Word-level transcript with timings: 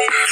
Eh, 0.00 0.28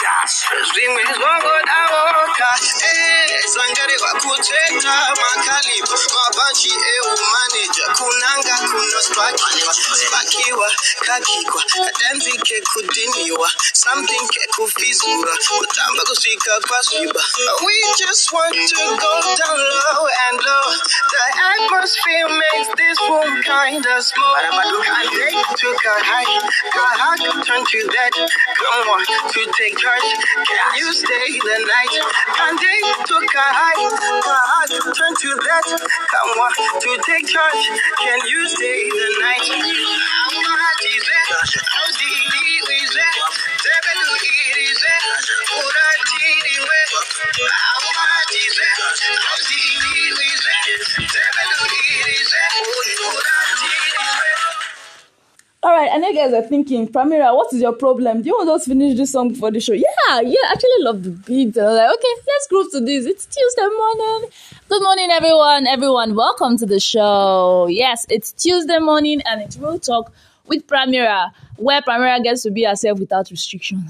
kusvika 16.06 16.50
eh, 16.56 16.62
kwasviba 16.68 17.22
we 17.64 17.74
just 17.98 18.32
want 18.32 18.54
to 18.54 18.96
go 18.96 19.12
down 19.36 19.58
low 19.58 20.06
and 20.28 20.38
low. 20.46 20.66
The 21.12 21.24
atmosphere 21.52 22.28
makes 22.28 22.68
this 22.76 22.98
room 23.08 23.42
kinda 23.42 24.02
small. 24.02 24.36
They 24.36 25.34
took 25.58 25.84
a 25.84 25.96
high 26.04 26.40
the 26.74 26.84
high 27.00 27.42
turn 27.42 27.64
to 27.64 27.78
that. 27.94 28.12
Come 28.56 28.88
on 28.90 29.04
to 29.06 29.55
take 29.56 29.78
charge 29.78 30.02
can 30.02 30.76
you 30.76 30.92
stay 30.92 31.28
the 31.32 31.56
night 31.64 31.94
and 32.44 32.58
they 32.58 32.80
took 33.08 33.24
a 33.24 33.48
high 33.56 33.80
the 33.88 34.36
high 34.52 34.68
turn 34.68 35.14
to 35.16 35.30
that 35.32 35.66
come 36.12 36.30
on 36.44 36.52
to 36.80 36.90
take 37.08 37.26
charge 37.26 37.64
can 37.98 38.20
you 38.28 38.48
stay 38.48 38.84
the 38.84 39.08
night 39.20 39.48
All 50.98 51.05
right, 55.88 56.00
know 56.00 56.08
you 56.08 56.14
guys 56.14 56.32
are 56.32 56.46
thinking, 56.46 56.88
Pramira, 56.88 57.34
what 57.34 57.52
is 57.52 57.60
your 57.60 57.72
problem? 57.72 58.22
Do 58.22 58.28
you 58.28 58.34
want 58.34 58.48
us 58.50 58.64
to 58.64 58.70
finish 58.70 58.96
this 58.96 59.12
song 59.12 59.30
before 59.30 59.50
the 59.50 59.60
show? 59.60 59.72
Yeah, 59.72 60.20
yeah, 60.20 60.36
I 60.46 60.52
actually 60.52 60.70
love 60.78 61.02
the 61.02 61.10
beat. 61.10 61.56
And 61.56 61.66
I 61.66 61.70
was 61.70 61.78
like, 61.78 61.98
okay, 61.98 62.22
let's 62.26 62.46
groove 62.48 62.70
to 62.72 62.80
this. 62.80 63.06
It's 63.06 63.26
Tuesday 63.26 63.68
morning. 63.76 64.30
Good 64.68 64.82
morning, 64.82 65.08
everyone. 65.10 65.66
Everyone, 65.66 66.14
welcome 66.14 66.56
to 66.58 66.66
the 66.66 66.80
show. 66.80 67.66
Yes, 67.68 68.06
it's 68.08 68.32
Tuesday 68.32 68.78
morning 68.78 69.22
and 69.26 69.42
it's 69.42 69.56
Real 69.56 69.78
Talk 69.78 70.12
with 70.46 70.66
Pramira, 70.66 71.30
where 71.56 71.82
Pramira 71.82 72.22
gets 72.22 72.42
to 72.42 72.50
be 72.50 72.64
herself 72.64 72.98
without 72.98 73.30
restriction. 73.30 73.88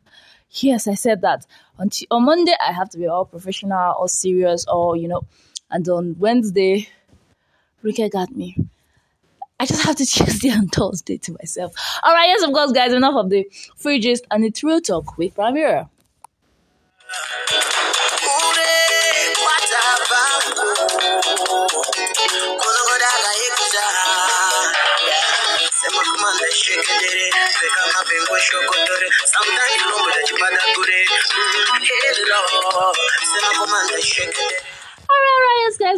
yes, 0.50 0.88
I 0.88 0.94
said 0.94 1.20
that. 1.22 1.46
On, 1.78 1.90
t- 1.90 2.06
on 2.10 2.24
Monday, 2.24 2.54
I 2.66 2.72
have 2.72 2.90
to 2.90 2.98
be 2.98 3.06
all 3.06 3.24
professional 3.24 3.94
or 3.98 4.08
serious 4.08 4.64
or, 4.66 4.96
you 4.96 5.08
know, 5.08 5.22
and 5.70 5.88
on 5.88 6.16
Wednesday, 6.18 6.88
Rika 7.82 8.08
got 8.08 8.34
me. 8.34 8.56
I 9.58 9.66
just 9.66 9.82
have 9.84 9.96
to 9.96 10.06
Tuesday 10.06 10.48
and 10.48 10.70
Thursday 10.70 11.18
to 11.18 11.32
myself. 11.32 11.72
All 12.02 12.12
right, 12.12 12.26
yes, 12.26 12.42
of 12.42 12.52
course, 12.52 12.72
guys, 12.72 12.92
enough 12.92 13.14
of 13.14 13.30
the 13.30 13.48
free 13.76 13.98
gist 14.00 14.26
and 14.30 14.44
it's 14.44 14.62
real 14.62 14.80
talk 14.80 15.16
with 15.16 15.34
Pramira. 15.34 15.88
All 18.28 18.52
right, 18.52 18.76
all 23.02 23.22
right, 23.22 23.38
yes, 23.42 23.74
guys, 34.14 34.75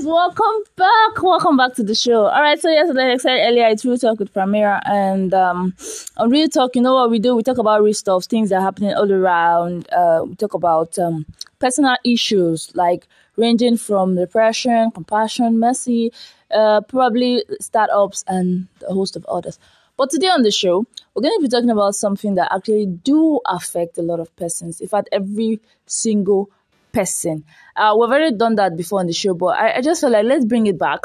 welcome 0.08 0.62
back. 0.74 1.22
Welcome 1.22 1.58
back 1.58 1.74
to 1.74 1.82
the 1.82 1.94
show. 1.94 2.26
All 2.26 2.40
right, 2.40 2.58
so 2.58 2.70
yes, 2.70 2.88
like 2.94 3.10
I 3.10 3.16
said 3.18 3.46
earlier, 3.46 3.66
it's 3.66 3.84
Real 3.84 3.98
Talk 3.98 4.18
with 4.18 4.32
Pramira, 4.32 4.80
and 4.86 5.34
um, 5.34 5.74
on 6.16 6.30
Real 6.30 6.48
Talk, 6.48 6.76
you 6.76 6.80
know 6.80 6.94
what 6.94 7.10
we 7.10 7.18
do? 7.18 7.36
We 7.36 7.42
talk 7.42 7.58
about 7.58 7.82
real 7.82 7.92
stuff, 7.92 8.24
things 8.24 8.48
that 8.48 8.56
are 8.56 8.62
happening 8.62 8.94
all 8.94 9.12
around. 9.12 9.86
Uh, 9.92 10.24
we 10.26 10.34
talk 10.34 10.54
about 10.54 10.98
um, 10.98 11.26
personal 11.58 11.96
issues 12.04 12.74
like 12.74 13.06
ranging 13.36 13.76
from 13.76 14.16
depression, 14.16 14.90
compassion, 14.92 15.58
mercy, 15.58 16.10
uh, 16.54 16.80
probably 16.80 17.44
startups, 17.60 18.24
and 18.26 18.66
a 18.88 18.94
host 18.94 19.14
of 19.14 19.26
others. 19.26 19.58
But 19.98 20.08
today 20.10 20.28
on 20.28 20.42
the 20.42 20.50
show, 20.50 20.86
we're 21.14 21.22
going 21.22 21.36
to 21.38 21.42
be 21.42 21.48
talking 21.48 21.70
about 21.70 21.96
something 21.96 22.34
that 22.36 22.50
actually 22.54 22.86
do 22.86 23.40
affect 23.44 23.98
a 23.98 24.02
lot 24.02 24.20
of 24.20 24.34
persons. 24.36 24.80
In 24.80 24.88
fact, 24.88 25.10
every 25.12 25.60
single 25.84 26.50
person. 26.92 27.44
Uh, 27.76 27.96
we've 27.98 28.10
already 28.10 28.36
done 28.36 28.56
that 28.56 28.76
before 28.76 29.00
on 29.00 29.06
the 29.06 29.12
show, 29.12 29.34
but 29.34 29.58
I, 29.58 29.76
I 29.76 29.80
just 29.80 30.00
feel 30.00 30.10
like 30.10 30.24
let's 30.24 30.44
bring 30.44 30.66
it 30.66 30.78
back 30.78 31.00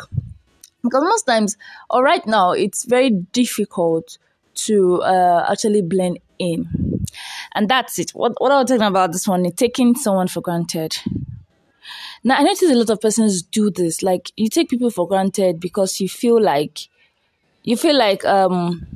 because 0.83 1.03
most 1.03 1.23
times, 1.23 1.57
or 1.89 2.03
right 2.03 2.25
now, 2.25 2.51
it's 2.51 2.85
very 2.85 3.09
difficult 3.09 4.17
to 4.55 5.01
uh, 5.01 5.47
actually 5.49 5.81
blend 5.81 6.19
in, 6.39 7.05
and 7.53 7.69
that's 7.69 7.99
it. 7.99 8.11
What 8.11 8.33
what 8.39 8.51
I 8.51 8.59
was 8.61 8.69
talking 8.69 8.83
about 8.83 9.11
this 9.11 9.27
morning, 9.27 9.51
taking 9.51 9.95
someone 9.95 10.27
for 10.27 10.41
granted. 10.41 10.97
Now 12.23 12.37
I 12.37 12.43
notice 12.43 12.69
a 12.69 12.75
lot 12.75 12.89
of 12.89 13.01
persons 13.01 13.41
do 13.41 13.69
this. 13.69 14.01
Like 14.01 14.31
you 14.37 14.49
take 14.49 14.69
people 14.69 14.89
for 14.89 15.07
granted 15.07 15.59
because 15.59 15.99
you 15.99 16.07
feel 16.07 16.41
like 16.41 16.87
you 17.63 17.75
feel 17.75 17.97
like 17.97 18.23
um 18.25 18.87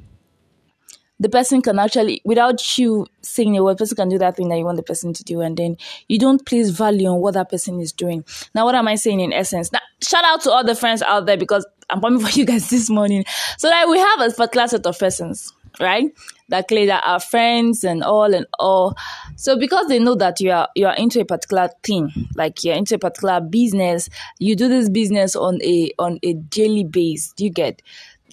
the 1.19 1.29
person 1.29 1.61
can 1.61 1.79
actually, 1.79 2.21
without 2.23 2.77
you 2.77 3.07
saying 3.21 3.57
a 3.57 3.63
word, 3.63 3.77
person 3.77 3.95
can 3.95 4.09
do 4.09 4.19
that 4.19 4.35
thing 4.35 4.49
that 4.49 4.57
you 4.57 4.65
want 4.65 4.77
the 4.77 4.83
person 4.83 5.13
to 5.13 5.23
do, 5.23 5.41
and 5.41 5.57
then 5.57 5.77
you 6.07 6.19
don't 6.19 6.45
place 6.45 6.69
value 6.69 7.07
on 7.07 7.19
what 7.19 7.33
that 7.33 7.49
person 7.49 7.79
is 7.79 7.91
doing. 7.91 8.23
Now, 8.53 8.65
what 8.65 8.75
am 8.75 8.87
I 8.87 8.95
saying 8.95 9.19
in 9.19 9.33
essence? 9.33 9.71
Now, 9.71 9.79
shout 10.01 10.23
out 10.25 10.41
to 10.41 10.51
all 10.51 10.63
the 10.63 10.75
friends 10.75 11.01
out 11.01 11.25
there 11.25 11.37
because 11.37 11.65
I'm 11.89 12.01
coming 12.01 12.19
for 12.25 12.29
you 12.37 12.45
guys 12.45 12.69
this 12.69 12.89
morning. 12.89 13.25
So 13.57 13.69
that 13.69 13.87
we 13.89 13.97
have 13.97 14.21
a 14.21 14.33
particular 14.33 14.67
set 14.67 14.85
of 14.85 14.99
persons, 14.99 15.53
right? 15.79 16.05
That 16.49 16.67
claim 16.67 16.87
that 16.87 17.03
are 17.05 17.19
friends 17.19 17.83
and 17.83 18.03
all 18.03 18.33
and 18.33 18.45
all. 18.59 18.95
So 19.35 19.57
because 19.57 19.87
they 19.87 19.99
know 19.99 20.15
that 20.15 20.39
you 20.39 20.51
are 20.51 20.69
you 20.75 20.85
are 20.85 20.95
into 20.95 21.19
a 21.19 21.25
particular 21.25 21.69
thing, 21.83 22.11
like 22.35 22.63
you're 22.63 22.75
into 22.75 22.95
a 22.95 22.99
particular 22.99 23.41
business, 23.41 24.09
you 24.37 24.55
do 24.55 24.67
this 24.67 24.87
business 24.87 25.35
on 25.35 25.61
a 25.63 25.91
on 25.97 26.19
a 26.21 26.33
daily 26.33 26.83
base. 26.83 27.33
You 27.37 27.49
get 27.49 27.81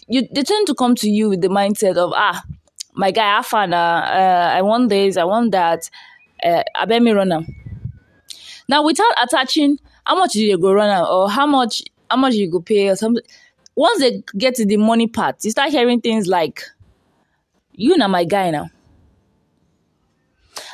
you 0.06 0.28
they 0.30 0.42
tend 0.42 0.66
to 0.66 0.74
come 0.74 0.94
to 0.96 1.08
you 1.08 1.30
with 1.30 1.40
the 1.40 1.48
mindset 1.48 1.96
of 1.96 2.12
ah 2.14 2.44
my 2.94 3.10
guy 3.10 3.40
Afana, 3.40 4.02
uh, 4.04 4.56
I 4.56 4.62
want 4.62 4.88
this, 4.88 5.16
I 5.16 5.24
want 5.24 5.52
that. 5.52 5.90
Uh, 6.44 6.62
I 6.76 6.84
bet 6.86 7.02
me. 7.02 7.12
Now 8.68 8.84
without 8.84 9.12
attaching 9.22 9.78
how 10.06 10.16
much 10.18 10.34
you 10.34 10.58
go 10.58 10.72
run 10.72 10.90
am 10.90 11.06
or 11.06 11.30
how 11.30 11.46
much 11.46 11.82
how 12.10 12.16
much 12.16 12.34
you 12.34 12.50
go 12.50 12.60
pay 12.60 12.88
or 12.88 12.96
something. 12.96 13.22
Once 13.76 14.00
they 14.00 14.22
get 14.38 14.54
to 14.56 14.64
the 14.66 14.76
money 14.76 15.06
part, 15.06 15.44
you 15.44 15.50
start 15.50 15.70
hearing 15.70 16.00
things 16.00 16.26
like, 16.28 16.62
"You 17.72 17.96
know 17.96 18.08
my 18.08 18.24
guy 18.24 18.50
now," 18.50 18.68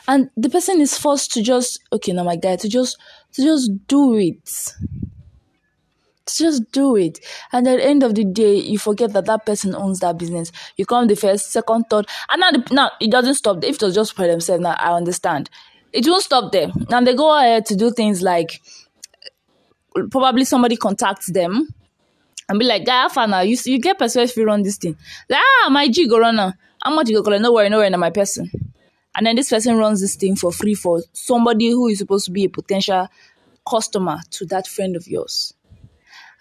and 0.07 0.31
the 0.37 0.51
person 0.51 0.81
is 0.81 0.97
forced 0.99 1.33
to 1.33 1.43
just 1.43 1.81
okay, 1.93 2.13
now 2.13 2.25
my 2.25 2.37
guy 2.37 2.57
to 2.57 2.69
just 2.69 2.99
to 3.33 3.43
just 3.43 3.71
do 3.87 4.17
it 4.17 4.75
just 6.39 6.71
do 6.73 6.97
it. 6.97 7.21
And 7.53 7.67
at 7.67 7.77
the 7.79 7.85
end 7.85 8.03
of 8.03 8.15
the 8.15 8.25
day, 8.25 8.55
you 8.57 8.79
forget 8.79 9.13
that 9.13 9.27
that 9.27 9.47
person 9.47 9.75
owns 9.75 10.01
that 10.01 10.19
business. 10.19 10.53
You 10.77 10.87
come 10.87 11.07
the 11.07 11.17
first, 11.17 11.51
second, 11.53 11.85
third, 11.91 12.07
and 12.31 12.41
now, 12.41 12.51
the, 12.51 12.75
now 12.75 12.91
it 13.01 13.11
doesn't 13.11 13.35
stop. 13.35 13.63
If 13.65 13.77
it 13.77 13.83
was 13.83 13.95
just 13.95 14.15
for 14.15 14.27
themselves, 14.27 14.63
now 14.63 14.77
I 14.79 14.95
understand. 14.95 15.51
It 15.93 16.07
won't 16.07 16.23
stop 16.23 16.53
there. 16.53 16.71
Now 16.89 17.01
they 17.01 17.15
go 17.15 17.37
ahead 17.37 17.67
to 17.67 17.77
do 17.77 17.91
things 17.91 18.23
like 18.23 18.61
probably 20.11 20.45
somebody 20.45 20.77
contacts 20.77 21.27
them 21.33 21.69
and 22.49 22.59
be 22.59 22.65
like, 22.65 22.85
"Guy, 22.85 23.09
now 23.27 23.41
you 23.41 23.57
you 23.65 23.81
get 23.81 23.99
persuaded 23.99 24.31
if 24.31 24.37
you 24.37 24.45
run 24.45 24.63
this 24.63 24.77
thing." 24.77 24.97
Like, 25.29 25.41
ah, 25.65 25.69
my 25.71 25.89
G 25.89 26.07
go 26.07 26.19
run. 26.19 26.37
How 26.83 26.95
much 26.95 27.09
you 27.11 27.23
go? 27.23 27.37
No 27.39 27.53
worry, 27.53 27.69
no 27.69 27.79
worry, 27.79 27.91
my 27.91 28.11
person. 28.11 28.51
And 29.15 29.27
then 29.27 29.37
this 29.37 29.51
person 29.51 29.77
runs 29.77 30.01
this 30.01 30.17
thing 30.17 30.37
for 30.37 30.53
free 30.53 30.75
for 30.75 31.03
somebody 31.13 31.71
who 31.71 31.89
is 31.89 31.99
supposed 31.99 32.25
to 32.27 32.31
be 32.31 32.45
a 32.45 32.49
potential 32.49 33.09
customer 33.69 34.19
to 34.31 34.47
that 34.47 34.67
friend 34.67 34.97
of 34.97 35.07
yours 35.07 35.53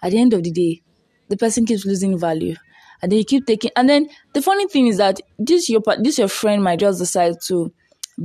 at 0.02 0.10
the 0.12 0.18
end 0.18 0.32
of 0.34 0.42
the 0.42 0.50
day, 0.50 0.82
the 1.28 1.36
person 1.36 1.64
keeps 1.66 1.84
losing 1.86 2.18
value. 2.18 2.56
And 3.02 3.10
then 3.10 3.18
you 3.18 3.24
keep 3.24 3.46
taking, 3.46 3.70
and 3.76 3.88
then 3.88 4.08
the 4.34 4.42
funny 4.42 4.68
thing 4.68 4.86
is 4.86 4.98
that 4.98 5.20
this 5.38 5.68
your 5.70 5.80
this 6.00 6.18
your 6.18 6.28
friend 6.28 6.62
might 6.62 6.80
just 6.80 6.98
decide 6.98 7.40
to 7.46 7.72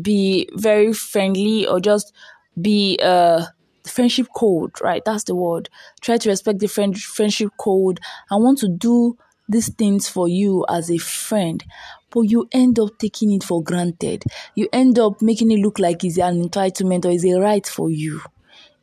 be 0.01 0.49
very 0.53 0.91
friendly 0.93 1.65
or 1.65 1.79
just 1.79 2.13
be 2.59 2.99
uh 3.01 3.45
friendship 3.85 4.27
code, 4.35 4.71
right? 4.81 5.03
That's 5.05 5.23
the 5.25 5.35
word. 5.35 5.69
Try 6.01 6.17
to 6.17 6.29
respect 6.29 6.59
the 6.59 6.67
friend 6.67 6.97
friendship 6.99 7.51
code 7.57 7.99
I 8.31 8.35
want 8.35 8.57
to 8.59 8.67
do 8.67 9.17
these 9.47 9.71
things 9.73 10.09
for 10.09 10.27
you 10.27 10.65
as 10.67 10.89
a 10.89 10.97
friend, 10.97 11.63
but 12.09 12.21
you 12.21 12.47
end 12.51 12.79
up 12.79 12.97
taking 12.97 13.31
it 13.31 13.43
for 13.43 13.61
granted. 13.63 14.23
You 14.55 14.67
end 14.73 14.97
up 14.97 15.21
making 15.21 15.51
it 15.51 15.59
look 15.59 15.77
like 15.79 16.03
it's 16.03 16.17
an 16.17 16.43
entitlement 16.49 17.05
or 17.05 17.11
is 17.11 17.23
a 17.25 17.39
right 17.39 17.65
for 17.65 17.89
you. 17.91 18.21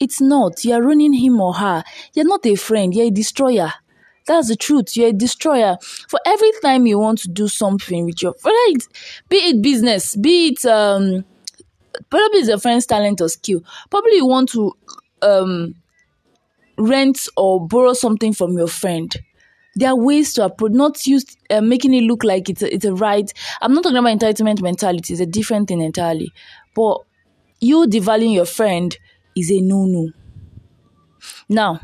It's 0.03 0.21
not. 0.21 0.65
You're 0.65 0.83
ruining 0.83 1.13
him 1.15 1.41
or 1.41 1.55
her. 1.55 1.85
You're 2.15 2.27
not 2.27 2.45
a 2.47 2.57
friend. 2.57 2.95
You're 2.95 3.07
a 3.07 3.11
destroyer. 3.11 3.73
That's 4.27 4.49
the 4.49 4.57
truth. 4.57 4.97
You're 4.97 5.09
a 5.11 5.13
destroyer. 5.13 5.77
For 6.09 6.19
every 6.27 6.51
time 6.63 6.87
you 6.87 6.99
want 6.99 7.19
to 7.21 7.29
do 7.29 7.49
something 7.49 8.05
with 8.07 8.23
your 8.23 8.35
friend, 8.35 8.81
be 9.29 9.37
it 9.37 9.63
business, 9.63 10.17
be 10.17 10.49
it 10.49 10.65
um, 10.65 11.25
probably 12.11 12.41
it's 12.41 12.49
a 12.49 12.59
friend's 12.59 12.87
talent 12.87 13.21
or 13.21 13.29
skill. 13.29 13.63
Probably 13.91 14.17
you 14.17 14.27
want 14.27 14.51
to 14.51 14.73
um 15.23 15.75
rent 16.79 17.29
or 17.37 17.67
borrow 17.67 17.93
something 17.93 18.33
from 18.33 18.57
your 18.57 18.69
friend. 18.69 19.15
there 19.77 19.91
are 19.91 19.97
ways 19.97 20.35
to 20.35 20.45
approach, 20.45 20.73
not 20.73 21.07
use 21.07 21.25
uh, 21.51 21.61
making 21.63 21.95
it 21.95 22.03
look 22.03 22.25
like 22.25 22.49
it's 22.51 22.63
a, 22.63 22.75
it's 22.75 22.85
a 22.85 22.95
right. 22.95 23.33
I'm 23.63 23.75
not 23.75 23.85
talking 23.85 23.99
about 23.99 24.19
entitlement 24.19 24.63
mentality. 24.63 25.15
It's 25.15 25.21
a 25.23 25.27
different 25.27 25.69
thing 25.69 25.81
entirely. 25.83 26.33
But 26.75 26.99
you 27.61 27.87
devaluing 27.87 28.35
your 28.35 28.47
friend 28.47 28.97
is 29.37 29.51
a 29.51 29.61
no 29.61 29.85
no. 29.87 30.11
Now, 31.49 31.81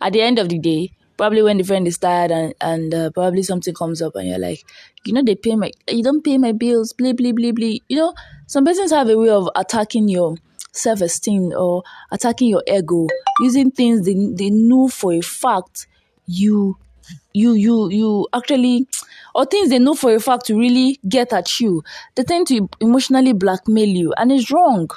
at 0.00 0.12
the 0.12 0.20
end 0.22 0.38
of 0.38 0.48
the 0.48 0.58
day, 0.58 0.92
probably 1.16 1.42
when 1.42 1.58
the 1.58 1.64
friend 1.64 1.86
is 1.86 1.98
tired 1.98 2.30
and 2.30 2.54
and 2.60 2.94
uh, 2.94 3.10
probably 3.10 3.42
something 3.42 3.74
comes 3.74 4.02
up 4.02 4.14
and 4.16 4.28
you're 4.28 4.38
like, 4.38 4.64
you 5.04 5.12
know, 5.12 5.22
they 5.24 5.34
pay 5.34 5.56
my, 5.56 5.70
you 5.88 6.02
don't 6.02 6.24
pay 6.24 6.38
my 6.38 6.52
bills, 6.52 6.92
blah 6.92 7.12
blah 7.12 7.32
blah 7.32 7.52
blah. 7.52 7.74
You 7.88 7.96
know, 7.96 8.14
some 8.46 8.64
persons 8.64 8.90
have 8.92 9.08
a 9.08 9.16
way 9.18 9.30
of 9.30 9.48
attacking 9.56 10.08
your 10.08 10.36
self 10.72 11.00
esteem 11.00 11.52
or 11.56 11.82
attacking 12.10 12.48
your 12.48 12.62
ego 12.66 13.06
using 13.42 13.70
things 13.70 14.04
they 14.06 14.14
they 14.34 14.50
know 14.50 14.86
for 14.88 15.12
a 15.12 15.20
fact 15.20 15.86
you 16.26 16.76
you 17.32 17.52
you 17.54 17.90
you 17.90 18.28
actually 18.34 18.86
or 19.34 19.44
things 19.46 19.70
they 19.70 19.78
know 19.78 19.94
for 19.94 20.14
a 20.14 20.20
fact 20.20 20.46
to 20.46 20.56
really 20.56 21.00
get 21.08 21.32
at 21.32 21.58
you 21.58 21.82
they 22.14 22.22
tend 22.22 22.46
to 22.46 22.68
emotionally 22.80 23.32
blackmail 23.32 23.88
you 23.88 24.12
and 24.18 24.30
it's 24.30 24.52
wrong 24.52 24.88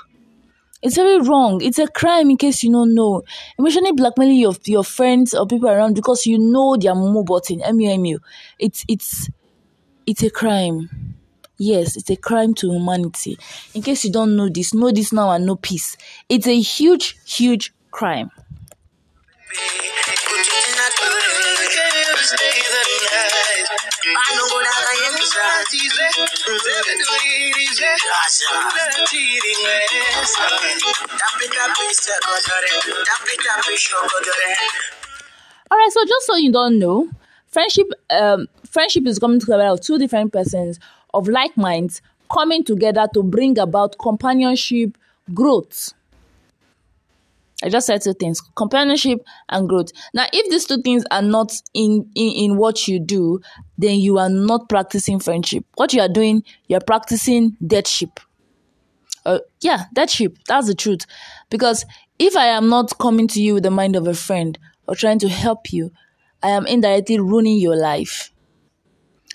it's 0.82 0.96
very 0.96 1.20
wrong. 1.22 1.62
It's 1.62 1.80
a 1.80 1.88
crime 1.88 2.30
in 2.30 2.38
case 2.38 2.64
you 2.64 2.72
don't 2.72 2.94
know. 2.96 3.24
Emotionally 3.58 3.92
blackmailing 3.92 4.38
your, 4.38 4.54
your 4.66 4.84
friends 4.84 5.34
or 5.34 5.46
people 5.46 5.70
around 5.70 5.94
because 5.96 6.26
you 6.26 6.40
know 6.40 6.76
their 6.76 6.94
momo 6.94 7.26
button 7.26 7.62
mu 7.76 8.18
it's 8.60 8.84
it's 8.88 9.30
it's 10.06 10.24
a 10.24 10.30
crime. 10.30 10.90
Yes 11.58 11.96
it's 11.98 12.10
a 12.10 12.16
crime 12.18 12.54
to 12.56 12.72
humanity. 12.72 13.38
In 13.74 13.82
case 13.84 14.06
you 14.06 14.12
don't 14.12 14.36
know 14.36 14.50
this 14.50 14.74
know 14.74 14.92
this 14.92 15.14
now 15.14 15.32
and 15.32 15.46
know 15.46 15.56
peace. 15.58 15.98
It's 16.30 16.48
a 16.48 16.60
huge 16.60 17.18
huge 17.26 17.74
crime 17.92 18.32
all 35.72 35.78
right 35.78 35.92
so 35.92 36.04
just 36.06 36.26
so 36.28 36.36
you 36.36 36.52
don't 36.52 36.80
know 36.80 37.10
friendship 37.48 37.88
um 38.10 38.48
friendship 38.66 39.06
is 39.08 39.20
coming 39.20 39.40
together 39.40 39.66
of 39.68 39.80
two 39.82 39.98
different 39.98 40.34
persons 40.34 40.80
of 41.14 41.28
like 41.28 41.56
minds 41.58 42.02
coming 42.32 42.64
together 42.64 43.08
to 43.14 43.24
bring 43.24 43.58
about 43.60 43.98
companionship 44.00 44.98
growth 45.34 45.94
I 47.64 47.70
just 47.70 47.88
said 47.88 48.02
two 48.02 48.14
things 48.14 48.42
companionship 48.56 49.20
and 49.50 49.70
growth. 49.70 49.90
Now, 50.14 50.26
if 50.32 50.50
these 50.50 50.66
two 50.66 50.82
things 50.82 51.04
are 51.12 51.22
not 51.22 51.54
in, 51.74 52.10
in, 52.16 52.32
in 52.32 52.58
what 52.58 52.88
you 52.88 53.00
do, 53.00 53.40
then 53.78 54.00
you 54.00 54.18
are 54.18 54.30
not 54.30 54.70
practicing 54.70 55.20
friendship. 55.20 55.66
What 55.76 55.94
you 55.94 56.02
are 56.02 56.10
doing, 56.10 56.44
you're 56.68 56.82
practicing 56.82 57.56
deadship. 57.66 58.20
Uh, 59.26 59.40
yeah, 59.62 59.86
deadship. 59.94 60.38
That's 60.48 60.68
the 60.68 60.76
truth. 60.76 61.06
Because 61.50 61.86
if 62.18 62.36
I 62.36 62.48
am 62.48 62.70
not 62.70 62.98
coming 62.98 63.28
to 63.30 63.42
you 63.42 63.56
with 63.56 63.64
the 63.64 63.72
mind 63.72 63.96
of 63.96 64.08
a 64.08 64.14
friend 64.14 64.58
or 64.88 64.96
trying 64.96 65.20
to 65.20 65.30
help 65.30 65.72
you, 65.72 65.92
I 66.42 66.50
am 66.50 66.66
indirectly 66.66 67.20
ruining 67.20 67.58
your 67.58 67.76
life. 67.76 68.32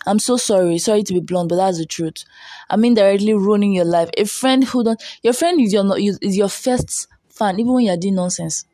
I'm 0.07 0.19
so 0.19 0.37
sorry. 0.37 0.79
Sorry 0.79 1.03
to 1.03 1.13
be 1.13 1.21
blunt, 1.21 1.49
but 1.49 1.57
that's 1.57 1.79
the 1.79 1.87
truth. 1.87 2.25
I'm 2.71 2.85
indirectly 2.85 3.35
ruining 3.35 3.73
your 3.73 3.85
life. 3.85 4.11
A 4.17 4.25
friend 4.25 4.65
who 4.65 4.85
don't, 4.85 5.03
your 5.23 5.33
friend 5.33 5.61
is 5.61 5.73
your 5.73 5.99
is 5.99 6.37
your 6.37 6.49
first 6.49 7.09
even 7.41 7.73
when 7.73 7.85
you're 7.85 7.97
doing 7.97 8.15
nonsense. 8.15 8.65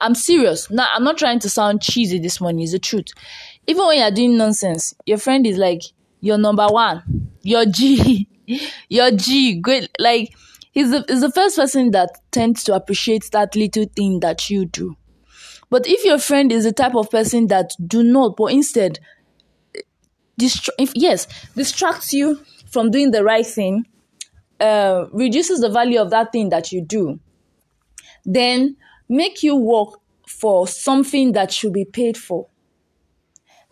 I'm 0.00 0.14
serious. 0.14 0.70
Now, 0.70 0.86
I'm 0.94 1.04
not 1.04 1.18
trying 1.18 1.40
to 1.40 1.50
sound 1.50 1.82
cheesy 1.82 2.18
this 2.18 2.40
morning, 2.40 2.62
it's 2.62 2.72
the 2.72 2.78
truth. 2.78 3.08
Even 3.66 3.86
when 3.86 3.98
you're 3.98 4.10
doing 4.10 4.36
nonsense, 4.36 4.94
your 5.06 5.18
friend 5.18 5.46
is 5.46 5.58
like 5.58 5.82
your 6.20 6.38
number 6.38 6.66
one, 6.66 7.30
your 7.42 7.66
G, 7.66 8.28
your 8.88 9.10
G. 9.10 9.60
Great, 9.60 9.90
like 9.98 10.34
he's 10.72 10.90
the, 10.90 11.04
he's 11.08 11.20
the 11.20 11.32
first 11.32 11.56
person 11.56 11.90
that 11.90 12.10
tends 12.30 12.64
to 12.64 12.74
appreciate 12.74 13.30
that 13.32 13.56
little 13.56 13.86
thing 13.96 14.20
that 14.20 14.48
you 14.48 14.66
do. 14.66 14.96
But 15.70 15.86
if 15.86 16.04
your 16.04 16.18
friend 16.18 16.50
is 16.50 16.64
the 16.64 16.72
type 16.72 16.94
of 16.94 17.10
person 17.10 17.48
that 17.48 17.72
do 17.84 18.02
not, 18.02 18.36
but 18.36 18.52
instead, 18.52 19.00
distra- 20.40 20.70
if, 20.78 20.92
yes, 20.94 21.26
distracts 21.54 22.12
you 22.12 22.40
from 22.70 22.90
doing 22.90 23.10
the 23.10 23.22
right 23.22 23.46
thing, 23.46 23.86
uh, 24.60 25.06
reduces 25.12 25.60
the 25.60 25.68
value 25.68 26.00
of 26.00 26.10
that 26.10 26.32
thing 26.32 26.48
that 26.48 26.72
you 26.72 26.80
do, 26.80 27.20
then 28.28 28.76
make 29.08 29.42
you 29.42 29.56
work 29.56 30.00
for 30.26 30.68
something 30.68 31.32
that 31.32 31.50
should 31.50 31.72
be 31.72 31.86
paid 31.86 32.16
for, 32.16 32.46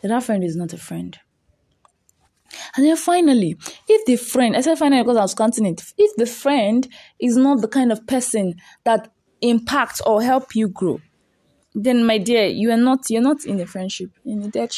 then 0.01 0.11
that 0.11 0.23
friend 0.23 0.43
is 0.43 0.57
not 0.57 0.73
a 0.73 0.79
friend. 0.79 1.19
And 2.75 2.87
then 2.87 2.97
finally, 2.97 3.59
if 3.87 4.07
the 4.07 4.17
friend, 4.17 4.57
I 4.57 4.63
said 4.63 4.79
finally 4.79 5.03
because 5.03 5.19
I 5.19 5.23
was 5.23 5.35
counting 5.35 5.67
it, 5.67 5.83
if 5.99 6.17
the 6.17 6.25
friend 6.25 6.89
is 7.21 7.37
not 7.37 7.61
the 7.61 7.69
kind 7.69 7.93
of 7.93 8.07
person 8.07 8.55
that 8.85 9.13
impacts 9.43 10.01
or 10.01 10.23
help 10.23 10.57
you 10.57 10.69
grow, 10.69 11.01
then 11.75 12.07
my 12.07 12.17
dear, 12.17 12.47
you 12.47 12.71
are 12.71 12.79
not 12.79 13.11
you're 13.11 13.21
not 13.21 13.45
in 13.45 13.61
a 13.61 13.67
friendship, 13.67 14.11
in 14.25 14.43
a 14.43 14.49
dead 14.49 14.73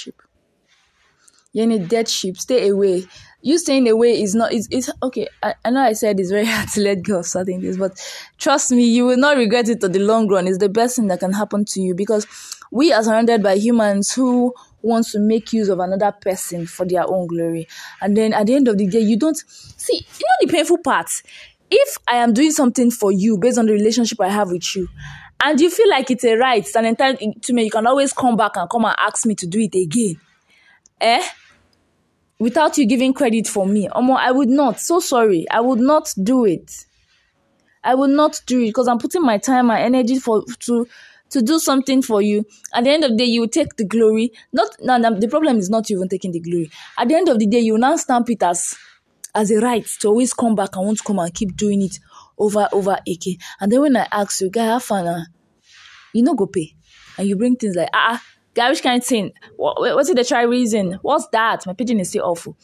You're 1.52 1.64
in 1.64 1.72
a 1.72 1.78
dead 1.78 2.08
ship. 2.08 2.36
Stay 2.36 2.68
away. 2.68 3.06
You 3.40 3.58
staying 3.58 3.88
away 3.88 4.20
is 4.20 4.34
not 4.34 4.52
it's, 4.52 4.68
it's 4.70 4.90
okay 5.02 5.28
I, 5.42 5.54
I 5.64 5.70
know 5.70 5.80
i 5.80 5.92
said 5.92 6.18
it's 6.18 6.30
very 6.30 6.44
hard 6.46 6.68
to 6.70 6.80
let 6.80 7.02
go 7.02 7.20
of 7.20 7.26
certain 7.26 7.60
things 7.60 7.78
but 7.78 7.92
trust 8.36 8.72
me 8.72 8.84
you 8.84 9.06
will 9.06 9.16
not 9.16 9.36
regret 9.36 9.68
it 9.68 9.82
in 9.82 9.92
the 9.92 10.00
long 10.00 10.28
run. 10.28 10.48
It's 10.48 10.58
the 10.58 10.68
best 10.68 10.96
thing 10.96 11.06
that 11.06 11.20
can 11.20 11.32
happen 11.32 11.64
to 11.66 11.80
you 11.80 11.94
because 11.94 12.26
we 12.72 12.92
are 12.92 13.02
surrounded 13.02 13.42
by 13.42 13.54
humans 13.54 14.12
who 14.12 14.52
want 14.82 15.06
to 15.08 15.20
make 15.20 15.52
use 15.52 15.68
of 15.68 15.78
another 15.78 16.12
person 16.12 16.66
for 16.66 16.84
their 16.84 17.08
own 17.08 17.26
glory. 17.28 17.66
And 18.00 18.16
then 18.16 18.34
at 18.34 18.46
the 18.46 18.54
end 18.54 18.68
of 18.68 18.76
the 18.76 18.86
day 18.86 19.00
you 19.00 19.16
don't 19.16 19.36
see 19.36 19.96
you 19.96 20.02
know 20.26 20.46
the 20.46 20.52
painful 20.52 20.78
part? 20.78 21.10
If 21.70 21.98
i 22.08 22.16
am 22.16 22.32
doing 22.32 22.50
something 22.50 22.90
for 22.90 23.12
you 23.12 23.38
based 23.38 23.58
on 23.58 23.66
the 23.66 23.72
relationship 23.72 24.20
i 24.22 24.28
have 24.28 24.50
with 24.50 24.74
you 24.74 24.88
and 25.42 25.60
you 25.60 25.70
feel 25.70 25.88
like 25.90 26.10
it's 26.10 26.24
a 26.24 26.34
right 26.34 26.60
it's 26.66 26.74
an 26.74 26.84
entitlement 26.84 27.42
to 27.42 27.52
me 27.52 27.64
you 27.64 27.70
can 27.70 27.86
always 27.86 28.12
come 28.12 28.36
back 28.36 28.56
and 28.56 28.70
come 28.70 28.86
and 28.86 28.96
ask 28.98 29.26
me 29.26 29.34
to 29.34 29.46
do 29.46 29.58
it 29.60 29.74
again 29.74 30.18
eh 31.00 31.22
without 32.38 32.78
you 32.78 32.86
giving 32.86 33.12
credit 33.12 33.46
for 33.46 33.66
me. 33.66 33.88
Omo, 33.88 34.16
I 34.16 34.30
would 34.30 34.48
not. 34.48 34.80
So 34.80 35.00
sorry. 35.00 35.46
I 35.50 35.60
would 35.60 35.80
not 35.80 36.12
do 36.22 36.44
it. 36.44 36.84
I 37.82 37.94
will 37.94 38.08
not 38.08 38.40
do 38.46 38.60
it 38.62 38.66
because 38.68 38.88
I'm 38.88 38.98
putting 38.98 39.22
my 39.22 39.38
time, 39.38 39.66
my 39.66 39.80
energy 39.80 40.18
for 40.18 40.44
to 40.60 40.86
to 41.30 41.42
do 41.42 41.58
something 41.58 42.00
for 42.02 42.22
you. 42.22 42.44
At 42.74 42.84
the 42.84 42.90
end 42.90 43.04
of 43.04 43.10
the 43.10 43.16
day, 43.16 43.24
you 43.24 43.42
will 43.42 43.48
take 43.48 43.76
the 43.76 43.84
glory. 43.84 44.32
Not 44.52 44.70
now. 44.80 44.98
The 44.98 45.28
problem 45.28 45.58
is 45.58 45.68
not 45.70 45.90
even 45.90 46.08
taking 46.08 46.32
the 46.32 46.40
glory. 46.40 46.70
At 46.98 47.08
the 47.08 47.14
end 47.16 47.28
of 47.28 47.38
the 47.38 47.46
day, 47.46 47.60
you 47.60 47.76
now 47.78 47.96
stamp 47.96 48.30
it 48.30 48.42
as 48.42 48.76
as 49.34 49.50
a 49.50 49.60
right 49.60 49.86
to 50.00 50.08
always 50.08 50.32
come 50.32 50.54
back 50.54 50.74
and 50.76 50.86
want 50.86 50.98
to 50.98 51.04
come 51.04 51.18
and 51.18 51.32
keep 51.32 51.56
doing 51.56 51.82
it 51.82 51.98
over 52.38 52.68
over 52.72 52.98
again. 53.06 53.36
And 53.60 53.70
then 53.70 53.80
when 53.80 53.96
I 53.96 54.06
ask 54.10 54.40
you, 54.40 54.50
guy, 54.50 54.64
have 54.64 54.82
fun, 54.84 55.06
uh, 55.06 55.24
you 56.12 56.22
know, 56.22 56.34
go 56.34 56.46
pay, 56.46 56.74
and 57.16 57.28
you 57.28 57.36
bring 57.36 57.56
things 57.56 57.76
like 57.76 57.90
ah. 57.92 58.22
Garish 58.58 58.80
kind 58.80 59.00
of 59.00 59.06
thing. 59.06 59.32
What, 59.56 59.80
what's 59.80 60.08
it 60.08 60.16
the 60.16 60.24
try 60.24 60.42
reason? 60.42 60.98
What's 61.02 61.28
that? 61.28 61.64
My 61.64 61.74
pidgin 61.74 62.00
is 62.00 62.08
still 62.08 62.24
awful. 62.24 62.56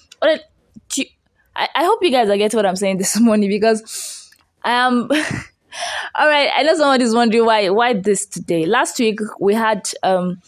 I, 1.57 1.69
I 1.73 1.85
hope 1.85 2.03
you 2.03 2.11
guys 2.11 2.29
are 2.29 2.37
getting 2.37 2.59
what 2.59 2.67
I'm 2.67 2.75
saying 2.75 2.99
this 2.99 3.19
morning 3.29 3.49
because 3.49 4.33
I 4.65 4.73
am. 4.73 5.09
All 6.17 6.29
right, 6.29 6.51
I 6.55 6.63
know 6.63 6.75
somebody's 6.77 7.15
wondering 7.15 7.45
why 7.45 7.69
why 7.71 7.95
this 7.95 8.27
today. 8.27 8.67
Last 8.67 8.99
week 8.99 9.21
we 9.41 9.55
had 9.55 9.89
um 10.03 10.41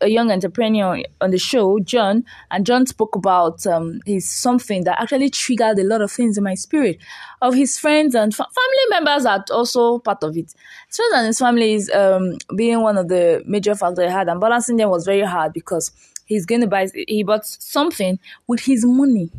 a 0.00 0.08
young 0.08 0.30
entrepreneur 0.30 1.02
on 1.20 1.30
the 1.30 1.38
show, 1.38 1.78
John, 1.80 2.24
and 2.50 2.64
John 2.64 2.86
spoke 2.86 3.14
about 3.16 3.66
um, 3.66 4.00
his 4.06 4.28
something 4.28 4.84
that 4.84 5.00
actually 5.00 5.30
triggered 5.30 5.78
a 5.78 5.84
lot 5.84 6.00
of 6.00 6.10
things 6.10 6.38
in 6.38 6.44
my 6.44 6.54
spirit 6.54 6.98
of 7.42 7.54
his 7.54 7.78
friends 7.78 8.14
and 8.14 8.34
fa- 8.34 8.46
family 8.54 9.04
members 9.04 9.26
are 9.26 9.44
also 9.52 9.98
part 9.98 10.22
of 10.22 10.36
it. 10.36 10.54
His 10.86 10.96
friends 10.96 11.14
and 11.14 11.26
his 11.26 11.38
families 11.38 11.90
um, 11.90 12.38
being 12.56 12.82
one 12.82 12.96
of 12.96 13.08
the 13.08 13.42
major 13.46 13.74
factors 13.74 14.06
I 14.06 14.10
had, 14.10 14.28
and 14.28 14.40
balancing 14.40 14.76
them 14.76 14.90
was 14.90 15.04
very 15.04 15.24
hard 15.24 15.52
because 15.52 15.92
he's 16.24 16.46
going 16.46 16.62
to 16.62 16.66
buy, 16.66 16.88
he 17.08 17.22
bought 17.22 17.46
something 17.46 18.18
with 18.46 18.60
his 18.60 18.84
money, 18.84 19.30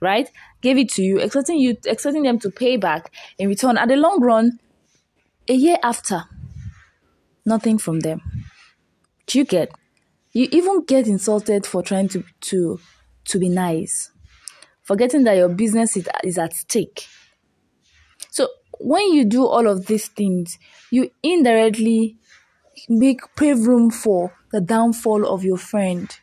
right? 0.00 0.30
Gave 0.60 0.78
it 0.78 0.88
to 0.90 1.02
you, 1.02 1.18
expecting 1.18 1.58
you, 1.58 1.76
expecting 1.84 2.22
them 2.22 2.38
to 2.40 2.50
pay 2.50 2.76
back 2.76 3.12
in 3.38 3.48
return. 3.48 3.76
At 3.76 3.88
the 3.88 3.96
long 3.96 4.20
run, 4.20 4.58
a 5.48 5.54
year 5.54 5.76
after, 5.82 6.24
nothing 7.44 7.76
from 7.78 8.00
them 8.00 8.43
do 9.26 9.38
you 9.38 9.44
get? 9.44 9.72
You 10.32 10.48
even 10.50 10.84
get 10.84 11.06
insulted 11.06 11.66
for 11.66 11.82
trying 11.82 12.08
to 12.08 12.24
to 12.42 12.80
to 13.26 13.38
be 13.38 13.48
nice, 13.48 14.10
forgetting 14.82 15.24
that 15.24 15.36
your 15.36 15.48
business 15.48 15.96
is, 15.96 16.08
is 16.22 16.38
at 16.38 16.52
stake. 16.54 17.06
So 18.30 18.48
when 18.80 19.12
you 19.12 19.24
do 19.24 19.46
all 19.46 19.66
of 19.66 19.86
these 19.86 20.08
things, 20.08 20.58
you 20.90 21.10
indirectly 21.22 22.16
make 22.88 23.20
pave 23.36 23.66
room 23.66 23.90
for 23.90 24.34
the 24.52 24.60
downfall 24.60 25.26
of 25.26 25.44
your 25.44 25.56
friend. 25.56 26.14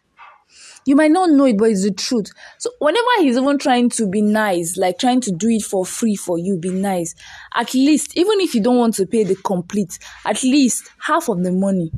You 0.86 0.96
might 0.96 1.12
not 1.12 1.30
know 1.30 1.46
it, 1.46 1.58
but 1.58 1.70
it's 1.70 1.84
the 1.84 1.92
truth. 1.92 2.32
So 2.58 2.72
whenever 2.80 3.06
he's 3.20 3.38
even 3.38 3.58
trying 3.60 3.90
to 3.92 4.08
be 4.08 4.22
nice, 4.22 4.78
like 4.78 4.98
trying 4.98 5.22
to 5.22 5.32
do 5.32 5.48
it 5.48 5.62
for 5.62 5.86
free 5.86 6.16
for 6.16 6.40
you, 6.40 6.58
be 6.58 6.72
nice. 6.72 7.14
At 7.54 7.74
least, 7.74 8.18
even 8.18 8.42
if 8.42 8.56
you 8.56 8.62
don't 8.62 8.78
want 8.78 8.96
to 8.96 9.06
pay 9.06 9.24
the 9.24 9.36
complete, 9.36 10.00
at 10.26 10.42
least 10.44 10.90
half 11.00 11.30
of 11.30 11.44
the 11.44 11.52
money 11.52 11.92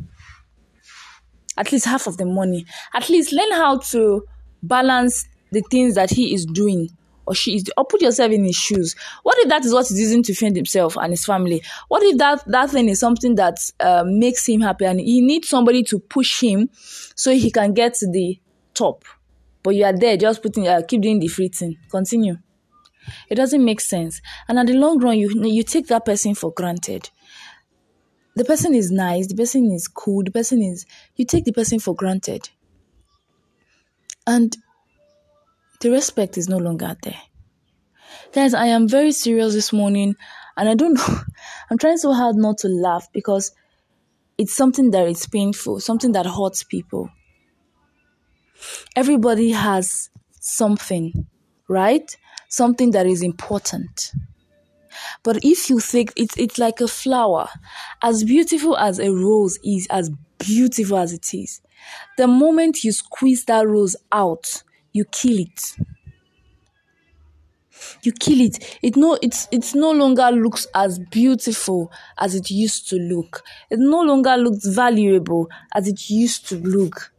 at 1.57 1.71
least 1.71 1.85
half 1.85 2.07
of 2.07 2.17
the 2.17 2.25
money. 2.25 2.65
At 2.93 3.09
least 3.09 3.31
learn 3.31 3.51
how 3.51 3.77
to 3.79 4.23
balance 4.61 5.27
the 5.51 5.61
things 5.69 5.95
that 5.95 6.09
he 6.09 6.33
is 6.33 6.45
doing 6.45 6.89
or 7.25 7.35
she 7.35 7.55
is 7.55 7.71
or 7.77 7.85
put 7.85 8.01
yourself 8.01 8.31
in 8.31 8.43
his 8.43 8.55
shoes. 8.55 8.95
What 9.23 9.37
if 9.39 9.49
that 9.49 9.65
is 9.65 9.73
what 9.73 9.87
he's 9.87 9.99
using 9.99 10.23
to 10.23 10.33
feed 10.33 10.55
himself 10.55 10.97
and 10.97 11.11
his 11.11 11.25
family? 11.25 11.63
What 11.87 12.03
if 12.03 12.17
that 12.17 12.43
that 12.47 12.69
thing 12.71 12.89
is 12.89 12.99
something 12.99 13.35
that 13.35 13.59
uh, 13.79 14.03
makes 14.05 14.47
him 14.47 14.61
happy 14.61 14.85
and 14.85 14.99
he 14.99 15.21
needs 15.21 15.49
somebody 15.49 15.83
to 15.83 15.99
push 15.99 16.41
him 16.41 16.69
so 16.73 17.31
he 17.31 17.51
can 17.51 17.73
get 17.73 17.95
to 17.95 18.09
the 18.09 18.39
top? 18.73 19.05
But 19.61 19.75
you 19.75 19.85
are 19.85 19.97
there 19.97 20.17
just 20.17 20.41
putting 20.41 20.67
uh, 20.67 20.81
keep 20.87 21.01
doing 21.01 21.19
the 21.19 21.27
free 21.27 21.47
thing. 21.49 21.77
Continue. 21.89 22.37
It 23.29 23.35
doesn't 23.35 23.63
make 23.63 23.81
sense. 23.81 24.21
And 24.47 24.59
at 24.59 24.67
the 24.67 24.73
long 24.73 24.99
run 24.99 25.17
you 25.17 25.29
you 25.45 25.63
take 25.63 25.87
that 25.87 26.05
person 26.05 26.35
for 26.35 26.51
granted 26.51 27.09
the 28.35 28.45
person 28.45 28.73
is 28.73 28.91
nice 28.91 29.27
the 29.27 29.35
person 29.35 29.71
is 29.71 29.87
cool 29.87 30.23
the 30.23 30.31
person 30.31 30.61
is 30.61 30.85
you 31.15 31.25
take 31.25 31.45
the 31.45 31.51
person 31.53 31.79
for 31.79 31.95
granted 31.95 32.49
and 34.25 34.57
the 35.83 35.91
respect 35.91 36.37
is 36.37 36.47
no 36.47 36.57
longer 36.57 36.95
there. 37.03 37.19
Guys, 38.31 38.53
I 38.53 38.67
am 38.67 38.87
very 38.87 39.11
serious 39.11 39.53
this 39.53 39.73
morning 39.73 40.15
and 40.55 40.69
I 40.69 40.75
don't 40.75 40.93
know. 40.97 41.19
I'm 41.69 41.77
trying 41.77 41.97
so 41.97 42.13
hard 42.13 42.37
not 42.37 42.57
to 42.59 42.69
laugh 42.69 43.07
because 43.11 43.51
it's 44.37 44.53
something 44.55 44.91
that 44.91 45.07
is 45.07 45.27
painful, 45.27 45.81
something 45.81 46.13
that 46.13 46.25
hurts 46.25 46.63
people. 46.63 47.09
Everybody 48.95 49.51
has 49.51 50.09
something, 50.39 51.27
right? 51.67 52.15
Something 52.47 52.91
that 52.91 53.05
is 53.05 53.21
important. 53.21 54.13
But 55.23 55.43
if 55.43 55.69
you 55.69 55.79
think 55.79 56.11
it's 56.15 56.37
it's 56.37 56.57
like 56.57 56.81
a 56.81 56.87
flower, 56.87 57.47
as 58.01 58.23
beautiful 58.23 58.77
as 58.77 58.99
a 58.99 59.09
rose 59.11 59.57
is, 59.63 59.87
as 59.89 60.11
beautiful 60.37 60.97
as 60.97 61.13
it 61.13 61.33
is, 61.33 61.61
the 62.17 62.27
moment 62.27 62.83
you 62.83 62.91
squeeze 62.91 63.45
that 63.45 63.67
rose 63.67 63.95
out, 64.11 64.63
you 64.91 65.05
kill 65.05 65.39
it. 65.39 65.75
You 68.03 68.11
kill 68.11 68.39
it. 68.41 68.77
It 68.81 68.95
no 68.95 69.17
it's 69.21 69.47
it's 69.51 69.73
no 69.73 69.91
longer 69.91 70.29
looks 70.31 70.67
as 70.75 70.99
beautiful 70.99 71.91
as 72.17 72.35
it 72.35 72.49
used 72.49 72.89
to 72.89 72.97
look. 72.97 73.43
It 73.69 73.79
no 73.79 74.01
longer 74.01 74.35
looks 74.37 74.65
valuable 74.67 75.49
as 75.73 75.87
it 75.87 76.09
used 76.09 76.47
to 76.49 76.57
look. 76.57 77.13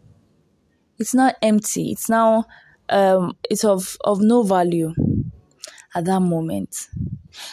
It's 0.98 1.14
now 1.14 1.32
empty. 1.42 1.90
It's 1.92 2.08
now 2.08 2.44
um 2.88 3.36
it's 3.50 3.64
of 3.64 3.96
of 4.04 4.20
no 4.20 4.42
value 4.42 4.94
at 5.94 6.04
that 6.04 6.20
moment 6.20 6.88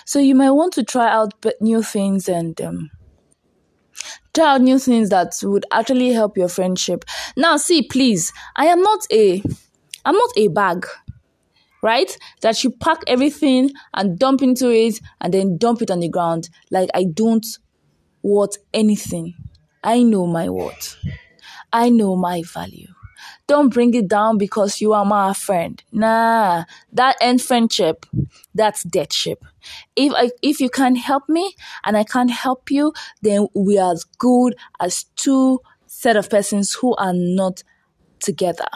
so 0.05 0.19
you 0.19 0.35
might 0.35 0.51
want 0.51 0.73
to 0.73 0.83
try 0.83 1.09
out 1.09 1.33
new 1.59 1.81
things 1.81 2.29
and 2.29 2.59
um 2.61 2.89
try 4.33 4.55
out 4.55 4.61
new 4.61 4.79
things 4.79 5.09
that 5.09 5.33
would 5.43 5.65
actually 5.71 6.11
help 6.11 6.37
your 6.37 6.47
friendship 6.47 7.03
now 7.35 7.57
see 7.57 7.81
please 7.81 8.31
i 8.55 8.65
am 8.65 8.81
not 8.81 9.05
a 9.11 9.41
I'm 10.03 10.15
not 10.15 10.29
a 10.37 10.47
bag, 10.47 10.87
right? 11.83 12.17
That 12.41 12.63
you 12.63 12.71
pack 12.71 12.99
everything 13.07 13.71
and 13.93 14.17
dump 14.17 14.41
into 14.41 14.69
it 14.69 14.99
and 15.19 15.33
then 15.33 15.57
dump 15.57 15.81
it 15.81 15.91
on 15.91 15.99
the 15.99 16.09
ground. 16.09 16.49
Like 16.71 16.89
I 16.93 17.05
don't 17.05 17.45
want 18.23 18.57
anything. 18.73 19.35
I 19.83 20.03
know 20.03 20.25
my 20.27 20.49
worth. 20.49 20.97
I 21.71 21.89
know 21.89 22.15
my 22.15 22.43
value. 22.43 22.87
Don't 23.51 23.73
bring 23.73 23.93
it 23.93 24.07
down 24.07 24.37
because 24.37 24.79
you 24.79 24.93
are 24.93 25.03
my 25.03 25.33
friend. 25.33 25.83
Nah, 25.91 26.63
that 26.93 27.17
end 27.19 27.41
friendship, 27.41 28.05
that's 28.55 28.83
dead 28.83 29.11
ship. 29.11 29.43
If 29.95 30.13
I, 30.13 30.31
if 30.41 30.61
you 30.61 30.69
can't 30.69 30.97
help 30.97 31.27
me 31.27 31.55
and 31.83 31.97
I 31.97 32.05
can't 32.05 32.31
help 32.31 32.71
you, 32.71 32.93
then 33.21 33.47
we 33.53 33.77
are 33.77 33.91
as 33.91 34.05
good 34.17 34.55
as 34.79 35.05
two 35.17 35.59
set 35.85 36.15
of 36.15 36.29
persons 36.29 36.73
who 36.75 36.95
are 36.95 37.13
not 37.13 37.63
together 38.21 38.69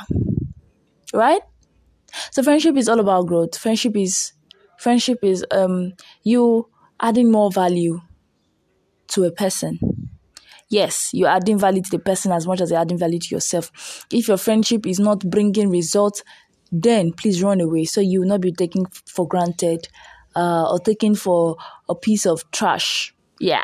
right? 1.13 1.41
So 2.31 2.43
friendship 2.43 2.77
is 2.77 2.89
all 2.89 2.99
about 2.99 3.27
growth. 3.27 3.57
Friendship 3.57 3.95
is 3.97 4.33
friendship 4.79 5.19
is 5.23 5.45
um 5.51 5.93
you 6.23 6.69
adding 6.99 7.31
more 7.31 7.51
value 7.51 8.01
to 9.09 9.23
a 9.23 9.31
person. 9.31 9.79
Yes, 10.69 11.11
you're 11.13 11.29
adding 11.29 11.59
value 11.59 11.81
to 11.81 11.89
the 11.89 11.99
person 11.99 12.31
as 12.31 12.47
much 12.47 12.59
as 12.61 12.71
you're 12.71 12.79
adding 12.79 12.97
value 12.97 13.19
to 13.19 13.35
yourself. 13.35 14.05
If 14.11 14.27
your 14.27 14.37
friendship 14.37 14.85
is 14.85 14.99
not 14.99 15.19
bringing 15.29 15.69
results, 15.69 16.23
then 16.71 17.13
please 17.13 17.43
run 17.43 17.61
away 17.61 17.85
so 17.85 18.01
you 18.01 18.21
will 18.21 18.27
not 18.27 18.41
be 18.41 18.51
taken 18.51 18.85
for 19.05 19.27
granted 19.27 19.87
uh, 20.35 20.71
or 20.71 20.79
taken 20.79 21.15
for 21.15 21.57
a 21.87 21.95
piece 21.95 22.25
of 22.25 22.49
trash. 22.51 23.13
Yeah. 23.39 23.63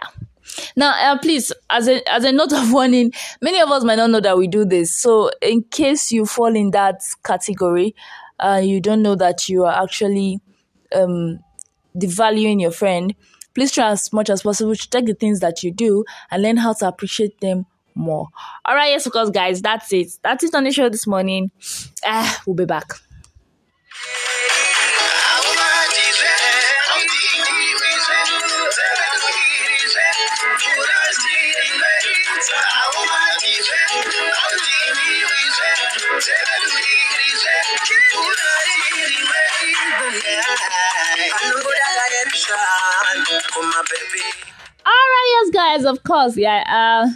Now, 0.76 0.94
uh, 1.14 1.18
please, 1.20 1.52
as 1.70 1.88
a 1.88 2.08
as 2.12 2.24
a 2.24 2.32
note 2.32 2.54
of 2.54 2.72
warning, 2.74 3.14
many 3.42 3.60
of 3.60 3.70
us 3.70 3.84
might 3.84 3.96
not 3.96 4.10
know 4.10 4.20
that 4.20 4.38
we 4.38 4.48
do 4.48 4.66
this. 4.66 4.94
So, 4.94 5.32
in 5.42 5.64
case 5.64 6.12
you 6.12 6.26
fall 6.26 6.56
in 6.56 6.72
that 6.72 7.02
category, 7.24 7.96
uh, 8.40 8.62
you 8.64 8.82
don't 8.82 9.02
know 9.02 9.16
that 9.16 9.50
you 9.50 9.66
are 9.66 9.84
actually 9.84 10.40
um, 10.94 11.40
devaluing 11.96 12.62
your 12.62 12.72
friend. 12.72 13.16
Please 13.54 13.72
try 13.72 13.90
as 13.92 14.12
much 14.14 14.30
as 14.30 14.44
possible 14.44 14.76
to 14.76 14.90
take 14.90 15.06
the 15.06 15.14
things 15.14 15.40
that 15.42 15.64
you 15.64 15.72
do 15.72 16.06
and 16.30 16.42
learn 16.42 16.58
how 16.58 16.74
to 16.74 16.88
appreciate 16.88 17.40
them 17.42 17.66
more. 17.96 18.28
All 18.66 18.76
right, 18.76 18.92
yes, 18.92 19.06
of 19.06 19.12
course, 19.12 19.30
guys, 19.30 19.62
that's 19.62 19.92
it. 19.92 20.14
That's 20.24 20.44
it 20.44 20.56
on 20.56 20.64
the 20.64 20.72
show 20.72 20.90
this 20.90 21.08
morning. 21.08 21.52
Ah, 22.06 22.42
we'll 22.46 22.56
be 22.56 22.66
back. 22.66 22.94
Alright, 44.86 45.28
yes, 45.34 45.50
guys, 45.52 45.86
of 45.86 46.04
course, 46.04 46.38
yeah. 46.38 46.64
Uh, 46.68 47.10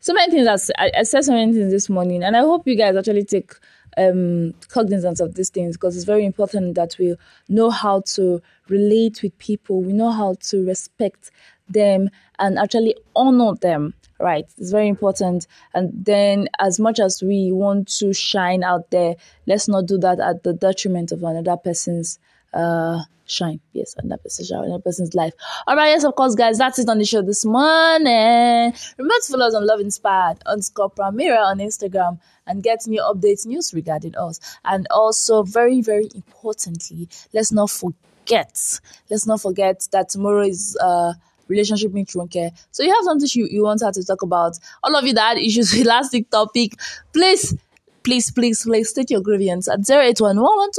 so 0.00 0.12
many 0.12 0.32
things. 0.32 0.70
I, 0.78 0.90
I 0.98 1.02
said 1.02 1.24
so 1.24 1.32
many 1.32 1.52
things 1.52 1.72
this 1.72 1.88
morning, 1.88 2.22
and 2.22 2.36
I 2.36 2.40
hope 2.40 2.66
you 2.66 2.76
guys 2.76 2.96
actually 2.96 3.24
take 3.24 3.52
um, 3.96 4.54
cognizance 4.68 5.20
of 5.20 5.34
these 5.34 5.50
things 5.50 5.76
because 5.76 5.96
it's 5.96 6.04
very 6.04 6.24
important 6.24 6.74
that 6.76 6.96
we 6.98 7.16
know 7.48 7.70
how 7.70 8.02
to 8.14 8.40
relate 8.68 9.22
with 9.22 9.36
people, 9.38 9.82
we 9.82 9.92
know 9.92 10.10
how 10.10 10.36
to 10.40 10.64
respect 10.64 11.30
them, 11.68 12.08
and 12.38 12.58
actually 12.58 12.96
honor 13.14 13.54
them 13.54 13.94
right 14.20 14.44
it's 14.58 14.70
very 14.70 14.86
important 14.86 15.46
and 15.74 16.04
then 16.04 16.46
as 16.58 16.78
much 16.78 17.00
as 17.00 17.22
we 17.22 17.50
want 17.50 17.88
to 17.88 18.12
shine 18.12 18.62
out 18.62 18.90
there 18.90 19.14
let's 19.46 19.66
not 19.66 19.86
do 19.86 19.98
that 19.98 20.20
at 20.20 20.42
the 20.42 20.52
detriment 20.52 21.10
of 21.10 21.22
another 21.22 21.56
person's 21.56 22.18
uh 22.54 23.00
shine 23.26 23.60
yes 23.72 23.94
another 23.98 24.20
person's 24.22 24.48
shine 24.48 24.64
another 24.64 24.82
person's 24.82 25.14
life 25.14 25.32
all 25.66 25.76
right 25.76 25.90
yes 25.90 26.02
of 26.04 26.14
course 26.16 26.34
guys 26.34 26.58
that's 26.58 26.78
it 26.78 26.88
on 26.88 26.98
the 26.98 27.04
show 27.04 27.22
this 27.22 27.44
morning 27.44 28.72
remember 28.98 29.14
to 29.24 29.32
follow 29.32 29.46
us 29.46 29.54
on 29.54 29.64
love 29.66 29.80
inspired 29.80 30.36
underscore 30.46 30.90
Pramira 30.90 31.44
on 31.44 31.58
instagram 31.58 32.18
and 32.46 32.62
get 32.62 32.80
new 32.86 33.00
updates 33.00 33.46
news 33.46 33.72
regarding 33.72 34.16
us 34.16 34.40
and 34.64 34.86
also 34.90 35.44
very 35.44 35.80
very 35.80 36.08
importantly 36.14 37.08
let's 37.32 37.52
not 37.52 37.70
forget 37.70 38.80
let's 39.10 39.26
not 39.26 39.40
forget 39.40 39.86
that 39.92 40.08
tomorrow 40.08 40.42
is 40.42 40.76
uh 40.80 41.12
relationship 41.50 41.92
with 41.92 42.08
Ronke. 42.08 42.50
So 42.70 42.82
you 42.82 42.94
have 42.94 43.04
something 43.04 43.28
you, 43.32 43.48
you 43.50 43.64
want 43.64 43.82
her 43.82 43.92
to 43.92 44.04
talk 44.04 44.22
about. 44.22 44.56
All 44.82 44.96
of 44.96 45.04
you 45.04 45.12
that 45.14 45.36
issues 45.36 45.72
with 45.76 45.86
last 45.86 46.12
week 46.12 46.30
topic, 46.30 46.74
please, 47.12 47.54
please, 48.02 48.30
please, 48.30 48.64
please 48.64 48.90
state 48.90 49.10
your 49.10 49.20
grievance 49.20 49.68
at 49.68 49.88
081 49.88 50.38
on 50.38 50.70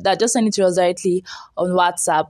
that. 0.00 0.18
Just 0.18 0.34
send 0.34 0.48
it 0.48 0.54
to 0.54 0.64
us 0.64 0.76
directly 0.76 1.24
on 1.56 1.70
WhatsApp. 1.70 2.28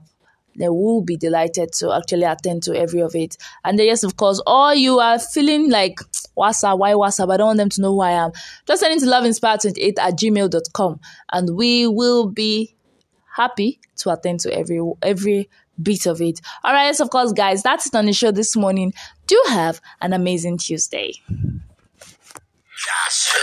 They 0.55 0.67
will 0.67 1.01
be 1.01 1.15
delighted 1.15 1.71
to 1.73 1.93
actually 1.93 2.23
attend 2.23 2.63
to 2.63 2.75
every 2.75 3.01
of 3.01 3.15
it. 3.15 3.37
And 3.63 3.79
then, 3.79 3.87
yes, 3.87 4.03
of 4.03 4.17
course, 4.17 4.41
all 4.45 4.73
you 4.73 4.99
are 4.99 5.17
feeling 5.17 5.69
like 5.69 5.99
WhatsApp, 6.37 6.77
why 6.77 6.91
WhatsApp? 6.91 7.33
I 7.33 7.37
don't 7.37 7.47
want 7.47 7.57
them 7.57 7.69
to 7.69 7.81
know 7.81 7.93
who 7.93 8.01
I 8.01 8.11
am. 8.11 8.31
Just 8.67 8.81
send 8.81 8.95
it 8.95 9.05
to 9.05 9.11
loveinspire28 9.11 9.93
at 9.97 10.17
gmail.com 10.17 10.99
and 11.31 11.55
we 11.55 11.87
will 11.87 12.27
be 12.27 12.75
happy 13.33 13.79
to 13.95 14.11
attend 14.11 14.41
to 14.41 14.53
every 14.53 14.81
every 15.01 15.49
bit 15.81 16.05
of 16.05 16.21
it. 16.21 16.41
All 16.63 16.73
right, 16.73 16.85
yes, 16.85 16.99
of 16.99 17.09
course, 17.09 17.31
guys, 17.31 17.63
that's 17.63 17.87
it 17.87 17.95
on 17.95 18.05
the 18.05 18.13
show 18.13 18.31
this 18.31 18.55
morning. 18.55 18.93
Do 19.27 19.41
have 19.49 19.81
an 20.01 20.13
amazing 20.13 20.57
Tuesday. 20.57 21.13